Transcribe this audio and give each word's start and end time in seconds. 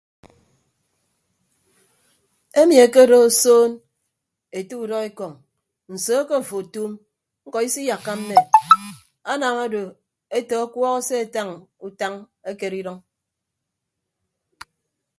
Emi 2.59 2.75
ekedo 2.85 3.15
osoon 3.29 3.71
ete 4.57 4.73
udọekọñ 4.83 5.33
nso 5.93 6.15
ke 6.27 6.33
afo 6.41 6.55
otuum 6.63 6.91
ñkọ 7.45 7.57
isiyakka 7.67 8.11
mme 8.19 8.35
anam 9.31 9.55
ado 9.65 9.81
ete 10.37 10.53
ọkuọk 10.65 10.97
asetañ 10.99 11.49
utañ 11.87 12.13
ekere 12.51 12.77
idʌñ. 12.81 12.97